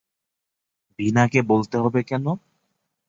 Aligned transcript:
ভীনাকে 0.99 1.39
বলতে 1.43 1.75
হবে 1.77 2.01
কেন? 2.03 2.25